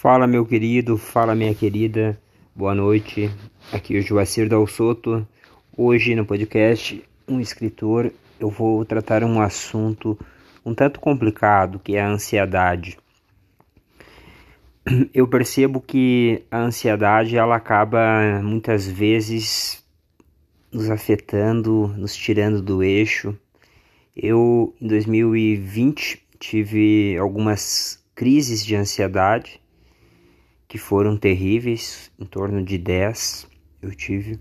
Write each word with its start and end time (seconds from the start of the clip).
Fala 0.00 0.28
meu 0.28 0.46
querido, 0.46 0.96
fala 0.96 1.34
minha 1.34 1.52
querida, 1.52 2.16
boa 2.54 2.72
noite. 2.72 3.28
Aqui 3.72 3.96
é 3.96 3.98
o 3.98 4.00
Joacir 4.00 4.48
Dal 4.48 4.64
Soto. 4.64 5.26
Hoje 5.76 6.14
no 6.14 6.24
podcast 6.24 7.02
Um 7.26 7.40
Escritor 7.40 8.12
eu 8.38 8.48
vou 8.48 8.84
tratar 8.84 9.24
um 9.24 9.40
assunto 9.40 10.16
um 10.64 10.72
tanto 10.72 11.00
complicado 11.00 11.80
que 11.80 11.96
é 11.96 12.00
a 12.00 12.10
ansiedade. 12.10 12.96
Eu 15.12 15.26
percebo 15.26 15.80
que 15.80 16.44
a 16.48 16.58
ansiedade 16.58 17.36
ela 17.36 17.56
acaba 17.56 18.40
muitas 18.40 18.86
vezes 18.86 19.84
nos 20.70 20.88
afetando, 20.88 21.88
nos 21.98 22.14
tirando 22.14 22.62
do 22.62 22.84
eixo. 22.84 23.36
Eu 24.16 24.72
em 24.80 24.86
2020 24.86 26.24
tive 26.38 27.18
algumas 27.18 28.00
crises 28.14 28.64
de 28.64 28.76
ansiedade 28.76 29.60
que 30.68 30.76
foram 30.76 31.16
terríveis, 31.16 32.12
em 32.20 32.26
torno 32.26 32.62
de 32.62 32.76
10 32.76 33.48
eu 33.80 33.94
tive, 33.94 34.38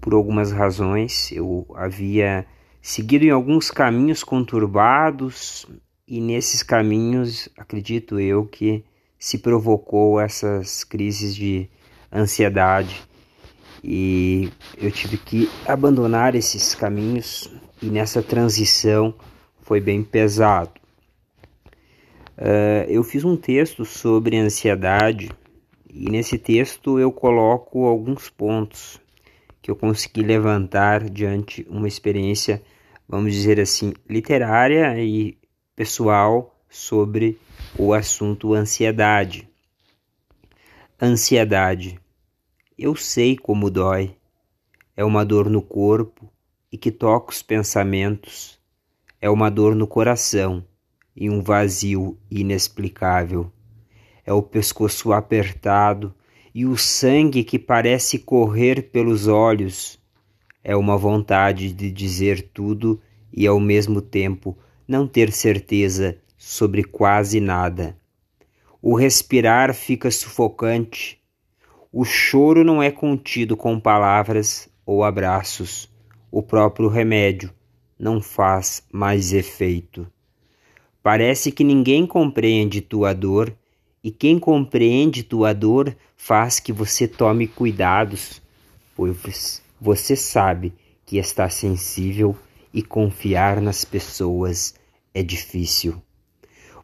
por 0.00 0.14
algumas 0.14 0.52
razões. 0.52 1.32
Eu 1.32 1.66
havia 1.74 2.46
seguido 2.80 3.24
em 3.24 3.30
alguns 3.30 3.70
caminhos 3.70 4.22
conturbados 4.22 5.66
e 6.06 6.20
nesses 6.20 6.62
caminhos, 6.62 7.48
acredito 7.58 8.20
eu, 8.20 8.46
que 8.46 8.84
se 9.18 9.38
provocou 9.38 10.20
essas 10.20 10.84
crises 10.84 11.34
de 11.34 11.68
ansiedade 12.12 13.02
e 13.82 14.50
eu 14.78 14.90
tive 14.90 15.16
que 15.16 15.50
abandonar 15.66 16.34
esses 16.34 16.74
caminhos 16.74 17.50
e 17.82 17.86
nessa 17.86 18.22
transição 18.22 19.14
foi 19.62 19.80
bem 19.80 20.02
pesado. 20.02 20.80
Uh, 22.38 22.84
eu 22.88 23.02
fiz 23.02 23.24
um 23.24 23.36
texto 23.36 23.84
sobre 23.84 24.36
ansiedade 24.36 25.30
e 25.98 26.10
nesse 26.10 26.36
texto 26.36 26.98
eu 26.98 27.10
coloco 27.10 27.86
alguns 27.86 28.28
pontos 28.28 29.00
que 29.62 29.70
eu 29.70 29.74
consegui 29.74 30.20
levantar 30.20 31.08
diante 31.08 31.66
uma 31.70 31.88
experiência, 31.88 32.62
vamos 33.08 33.32
dizer 33.32 33.58
assim, 33.58 33.94
literária 34.06 35.02
e 35.02 35.38
pessoal 35.74 36.54
sobre 36.68 37.38
o 37.78 37.94
assunto 37.94 38.52
ansiedade. 38.52 39.48
Ansiedade. 41.00 41.98
Eu 42.78 42.94
sei 42.94 43.34
como 43.34 43.70
dói. 43.70 44.14
É 44.94 45.02
uma 45.02 45.24
dor 45.24 45.48
no 45.48 45.62
corpo 45.62 46.30
e 46.70 46.76
que 46.76 46.90
toca 46.90 47.32
os 47.32 47.42
pensamentos. 47.42 48.60
É 49.18 49.30
uma 49.30 49.50
dor 49.50 49.74
no 49.74 49.86
coração 49.86 50.62
e 51.14 51.30
um 51.30 51.40
vazio 51.40 52.18
inexplicável 52.30 53.50
é 54.26 54.32
o 54.32 54.42
pescoço 54.42 55.12
apertado 55.12 56.12
e 56.52 56.66
o 56.66 56.76
sangue 56.76 57.44
que 57.44 57.58
parece 57.58 58.18
correr 58.18 58.90
pelos 58.90 59.28
olhos. 59.28 59.98
É 60.64 60.74
uma 60.74 60.96
vontade 60.96 61.72
de 61.72 61.92
dizer 61.92 62.50
tudo 62.52 63.00
e 63.32 63.46
ao 63.46 63.60
mesmo 63.60 64.02
tempo 64.02 64.58
não 64.88 65.06
ter 65.06 65.30
certeza 65.30 66.18
sobre 66.36 66.82
quase 66.82 67.38
nada. 67.40 67.96
O 68.82 68.96
respirar 68.96 69.72
fica 69.72 70.10
sufocante. 70.10 71.20
O 71.92 72.04
choro 72.04 72.64
não 72.64 72.82
é 72.82 72.90
contido 72.90 73.56
com 73.56 73.78
palavras 73.78 74.68
ou 74.84 75.04
abraços. 75.04 75.88
O 76.30 76.42
próprio 76.42 76.88
remédio 76.88 77.52
não 77.98 78.20
faz 78.20 78.82
mais 78.92 79.32
efeito. 79.32 80.06
Parece 81.02 81.52
que 81.52 81.62
ninguém 81.62 82.06
compreende 82.06 82.80
tua 82.80 83.14
dor 83.14 83.56
e 84.06 84.10
quem 84.12 84.38
compreende 84.38 85.24
tua 85.24 85.52
dor 85.52 85.92
faz 86.16 86.60
que 86.60 86.72
você 86.72 87.08
tome 87.08 87.48
cuidados, 87.48 88.40
pois 88.94 89.60
você 89.80 90.14
sabe 90.14 90.72
que 91.04 91.18
está 91.18 91.50
sensível 91.50 92.36
e 92.72 92.82
confiar 92.82 93.60
nas 93.60 93.84
pessoas 93.84 94.76
é 95.12 95.24
difícil. 95.24 96.00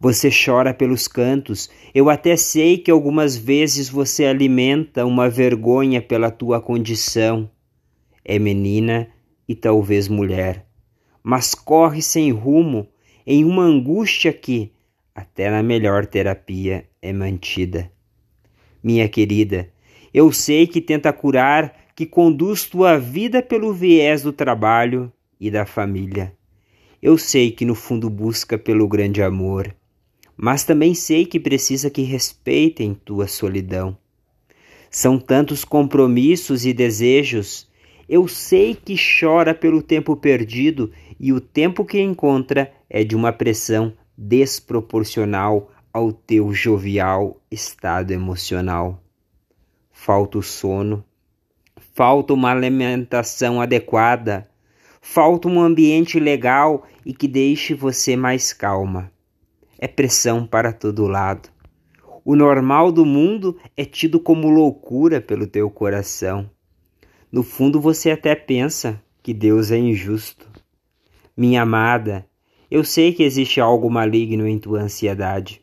Você 0.00 0.30
chora 0.30 0.72
pelos 0.72 1.06
cantos. 1.06 1.68
Eu 1.94 2.08
até 2.08 2.36
sei 2.38 2.78
que 2.78 2.90
algumas 2.90 3.36
vezes 3.36 3.90
você 3.90 4.24
alimenta 4.24 5.04
uma 5.04 5.28
vergonha 5.28 6.00
pela 6.00 6.30
tua 6.30 6.58
condição. 6.58 7.50
É 8.24 8.38
menina 8.38 9.08
e 9.46 9.54
talvez 9.54 10.08
mulher, 10.08 10.64
mas 11.22 11.54
corre 11.54 12.00
sem 12.00 12.32
rumo 12.32 12.88
em 13.26 13.44
uma 13.44 13.64
angústia 13.64 14.32
que, 14.32 14.72
até 15.20 15.50
na 15.50 15.62
melhor 15.62 16.06
terapia, 16.06 16.86
é 17.02 17.12
mantida. 17.12 17.92
Minha 18.82 19.06
querida, 19.06 19.70
eu 20.14 20.32
sei 20.32 20.66
que 20.66 20.80
tenta 20.80 21.12
curar, 21.12 21.92
que 21.94 22.06
conduz 22.06 22.64
tua 22.64 22.96
vida 22.96 23.42
pelo 23.42 23.70
viés 23.74 24.22
do 24.22 24.32
trabalho 24.32 25.12
e 25.38 25.50
da 25.50 25.66
família. 25.66 26.34
Eu 27.02 27.18
sei 27.18 27.50
que 27.50 27.66
no 27.66 27.74
fundo 27.74 28.08
busca 28.08 28.56
pelo 28.56 28.88
grande 28.88 29.22
amor, 29.22 29.74
mas 30.34 30.64
também 30.64 30.94
sei 30.94 31.26
que 31.26 31.38
precisa 31.38 31.90
que 31.90 32.00
respeitem 32.00 32.94
tua 32.94 33.26
solidão. 33.26 33.96
São 34.90 35.18
tantos 35.18 35.66
compromissos 35.66 36.64
e 36.64 36.72
desejos. 36.72 37.68
Eu 38.08 38.26
sei 38.26 38.74
que 38.74 38.96
chora 38.96 39.54
pelo 39.54 39.82
tempo 39.82 40.16
perdido 40.16 40.90
e 41.18 41.30
o 41.30 41.40
tempo 41.40 41.84
que 41.84 42.00
encontra 42.00 42.72
é 42.88 43.04
de 43.04 43.14
uma 43.14 43.32
pressão 43.32 43.92
desproporcional 44.22 45.70
ao 45.90 46.12
teu 46.12 46.52
jovial 46.52 47.40
estado 47.50 48.10
emocional. 48.10 49.02
Falta 49.90 50.36
o 50.36 50.42
sono, 50.42 51.02
falta 51.94 52.34
uma 52.34 52.50
alimentação 52.50 53.62
adequada, 53.62 54.46
falta 55.00 55.48
um 55.48 55.58
ambiente 55.58 56.20
legal 56.20 56.86
e 57.04 57.14
que 57.14 57.26
deixe 57.26 57.72
você 57.72 58.14
mais 58.14 58.52
calma. 58.52 59.10
É 59.78 59.88
pressão 59.88 60.46
para 60.46 60.70
todo 60.70 61.06
lado. 61.06 61.48
O 62.22 62.36
normal 62.36 62.92
do 62.92 63.06
mundo 63.06 63.56
é 63.74 63.86
tido 63.86 64.20
como 64.20 64.50
loucura 64.50 65.18
pelo 65.18 65.46
teu 65.46 65.70
coração. 65.70 66.50
No 67.32 67.42
fundo 67.42 67.80
você 67.80 68.10
até 68.10 68.34
pensa 68.34 69.02
que 69.22 69.32
Deus 69.32 69.70
é 69.70 69.78
injusto. 69.78 70.46
Minha 71.34 71.62
amada, 71.62 72.26
eu 72.70 72.84
sei 72.84 73.12
que 73.12 73.22
existe 73.22 73.60
algo 73.60 73.90
maligno 73.90 74.46
em 74.46 74.58
tua 74.58 74.80
ansiedade. 74.80 75.60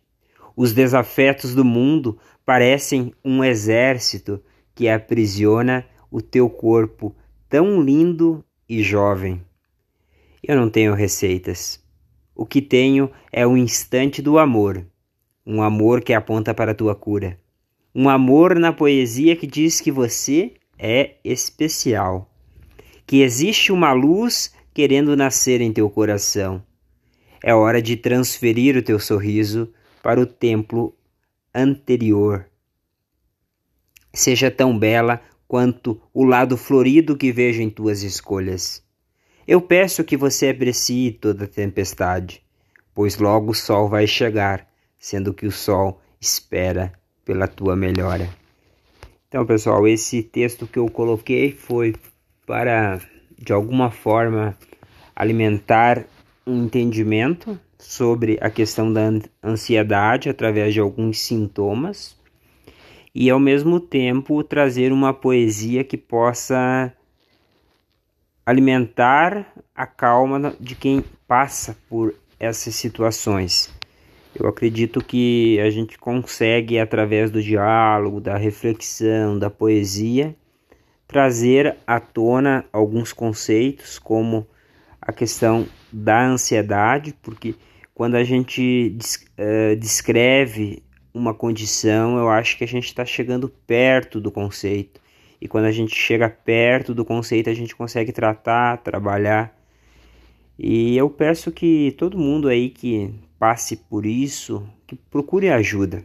Os 0.56 0.74
desafetos 0.74 1.56
do 1.56 1.64
mundo 1.64 2.18
parecem 2.46 3.14
um 3.24 3.44
exército 3.44 4.42
que 4.76 4.90
aprisiona 4.90 5.86
o 6.12 6.22
teu 6.22 6.50
corpo 6.50 7.16
tão 7.48 7.82
lindo 7.82 8.44
e 8.68 8.84
jovem. 8.84 9.42
Eu 10.44 10.56
não 10.56 10.70
tenho 10.70 10.94
receitas. 10.94 11.82
O 12.36 12.46
que 12.46 12.62
tenho 12.62 13.10
é 13.32 13.48
o 13.48 13.58
instante 13.58 14.22
do 14.22 14.38
amor, 14.38 14.86
um 15.46 15.62
amor 15.62 16.02
que 16.02 16.14
aponta 16.14 16.54
para 16.54 16.72
a 16.72 16.76
tua 16.76 16.94
cura, 16.94 17.40
um 17.96 18.10
amor 18.10 18.60
na 18.60 18.72
poesia 18.72 19.36
que 19.36 19.48
diz 19.48 19.82
que 19.82 19.92
você 19.92 20.54
é 20.78 21.16
especial, 21.24 22.30
que 23.08 23.22
existe 23.22 23.72
uma 23.72 23.92
luz 23.94 24.54
querendo 24.74 25.16
nascer 25.16 25.62
em 25.62 25.74
teu 25.74 25.90
coração. 25.90 26.64
É 27.48 27.54
hora 27.54 27.82
de 27.82 27.96
transferir 27.96 28.76
o 28.76 28.84
teu 28.84 29.00
sorriso 29.00 29.72
para 30.04 30.20
o 30.20 30.26
templo 30.26 30.94
anterior. 31.56 32.46
Seja 34.14 34.52
tão 34.52 34.78
bela 34.78 35.22
quanto 35.48 36.02
o 36.14 36.26
lado 36.26 36.58
florido 36.58 37.16
que 37.16 37.32
vejo 37.32 37.62
em 37.62 37.70
tuas 37.70 38.04
escolhas. 38.04 38.84
Eu 39.48 39.62
peço 39.62 40.04
que 40.04 40.18
você 40.18 40.50
aprecie 40.50 41.14
toda 41.14 41.48
tempestade, 41.48 42.44
pois 42.94 43.18
logo 43.18 43.52
o 43.52 43.56
sol 43.56 43.88
vai 43.88 44.06
chegar, 44.06 44.68
sendo 45.00 45.34
que 45.34 45.46
o 45.46 45.52
sol 45.52 46.02
espera 46.20 46.92
pela 47.24 47.48
tua 47.48 47.78
melhora. 47.78 48.30
Então, 49.30 49.46
pessoal, 49.46 49.88
esse 49.88 50.22
texto 50.22 50.68
que 50.68 50.80
eu 50.80 50.90
coloquei 50.90 51.54
foi 51.54 51.96
para, 52.46 53.00
de 53.40 53.54
alguma 53.54 53.90
forma, 53.90 54.54
alimentar 55.16 56.06
entendimento 56.54 57.60
sobre 57.78 58.38
a 58.42 58.50
questão 58.50 58.92
da 58.92 59.12
ansiedade 59.44 60.30
através 60.30 60.74
de 60.74 60.80
alguns 60.80 61.20
sintomas 61.20 62.18
e 63.14 63.30
ao 63.30 63.40
mesmo 63.40 63.80
tempo 63.80 64.44
trazer 64.44 64.92
uma 64.92 65.14
poesia 65.14 65.84
que 65.84 65.98
possa 65.98 66.94
alimentar 68.46 69.54
a 69.76 69.86
calma 69.86 70.56
de 70.60 70.76
quem 70.76 71.04
passa 71.28 71.78
por 71.90 72.14
essas 72.40 72.76
situações. 72.76 73.74
Eu 74.40 74.48
acredito 74.48 75.04
que 75.04 75.60
a 75.60 75.70
gente 75.70 75.98
consegue, 75.98 76.78
através 76.78 77.32
do 77.32 77.42
diálogo, 77.42 78.22
da 78.22 78.38
reflexão, 78.38 79.38
da 79.38 79.50
poesia, 79.50 80.36
trazer 81.08 81.76
à 81.88 82.00
tona 82.00 82.66
alguns 82.72 83.12
conceitos, 83.12 83.98
como 83.98 84.46
a 85.02 85.12
questão 85.12 85.66
da 85.98 86.28
ansiedade, 86.28 87.14
porque 87.22 87.56
quando 87.94 88.16
a 88.16 88.24
gente 88.24 88.96
uh, 89.40 89.76
descreve 89.76 90.84
uma 91.12 91.34
condição, 91.34 92.18
eu 92.18 92.30
acho 92.30 92.56
que 92.58 92.64
a 92.64 92.68
gente 92.68 92.86
está 92.86 93.04
chegando 93.04 93.50
perto 93.50 94.22
do 94.22 94.32
conceito. 94.32 95.02
E 95.42 95.48
quando 95.48 95.66
a 95.66 95.72
gente 95.72 95.96
chega 95.96 96.30
perto 96.30 96.94
do 96.94 97.04
conceito, 97.04 97.50
a 97.50 97.54
gente 97.54 97.76
consegue 97.76 98.12
tratar, 98.12 98.78
trabalhar. 98.78 99.56
E 100.58 100.96
eu 100.96 101.10
peço 101.10 101.52
que 101.52 101.96
todo 101.98 102.18
mundo 102.18 102.48
aí 102.48 102.70
que 102.70 103.14
passe 103.40 103.76
por 103.76 104.06
isso, 104.06 104.68
que 104.86 104.96
procure 104.96 105.50
ajuda. 105.50 106.04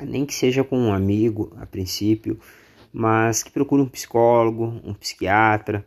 Nem 0.00 0.26
que 0.26 0.34
seja 0.34 0.64
com 0.64 0.76
um 0.76 0.92
amigo 0.92 1.52
a 1.60 1.66
princípio, 1.66 2.38
mas 2.92 3.42
que 3.44 3.52
procure 3.52 3.82
um 3.82 3.88
psicólogo, 3.88 4.80
um 4.84 4.94
psiquiatra, 4.94 5.86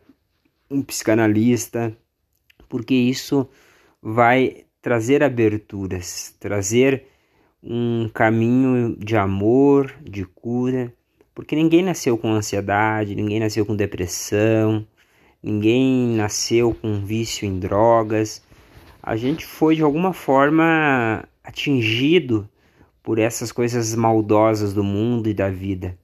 um 0.70 0.82
psicanalista, 0.82 1.96
porque 2.76 2.94
isso 2.94 3.48
vai 4.02 4.66
trazer 4.82 5.24
aberturas, 5.24 6.36
trazer 6.38 7.06
um 7.64 8.10
caminho 8.14 8.98
de 8.98 9.16
amor, 9.16 9.96
de 10.04 10.26
cura, 10.26 10.94
porque 11.34 11.56
ninguém 11.56 11.82
nasceu 11.82 12.18
com 12.18 12.34
ansiedade, 12.34 13.16
ninguém 13.16 13.40
nasceu 13.40 13.66
com 13.66 13.78
depressão, 13.78 14.86
ninguém 15.42 16.18
nasceu 16.18 16.76
com 16.76 17.00
vício 17.00 17.48
em 17.48 17.60
drogas. 17.60 18.44
A 19.02 19.16
gente 19.16 19.46
foi 19.46 19.78
de 19.78 19.82
alguma 19.82 20.12
forma 20.12 21.24
atingido 21.46 22.46
por 23.02 23.20
essas 23.20 23.54
coisas 23.54 23.96
maldosas 23.96 24.74
do 24.74 24.84
mundo 24.84 25.30
e 25.30 25.34
da 25.34 25.50
vida. 25.50 25.98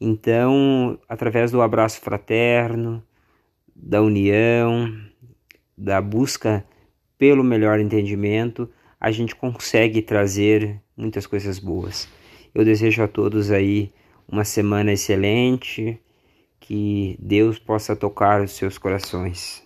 Então, 0.00 0.98
através 1.08 1.52
do 1.52 1.62
abraço 1.62 2.00
fraterno, 2.00 3.00
da 3.72 4.02
união, 4.02 5.11
da 5.76 6.00
busca 6.00 6.64
pelo 7.18 7.44
melhor 7.44 7.78
entendimento, 7.78 8.68
a 9.00 9.10
gente 9.10 9.34
consegue 9.34 10.02
trazer 10.02 10.80
muitas 10.96 11.26
coisas 11.26 11.58
boas. 11.58 12.08
Eu 12.54 12.64
desejo 12.64 13.02
a 13.02 13.08
todos 13.08 13.50
aí 13.50 13.92
uma 14.28 14.44
semana 14.44 14.92
excelente, 14.92 16.00
que 16.60 17.16
Deus 17.20 17.58
possa 17.58 17.96
tocar 17.96 18.42
os 18.42 18.52
seus 18.52 18.78
corações. 18.78 19.62